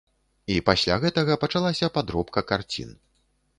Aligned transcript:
І 0.53 0.55
пасля 0.69 0.95
гэтага 1.03 1.37
пачалася 1.45 1.91
падробка 1.99 2.45
карцін. 2.55 2.99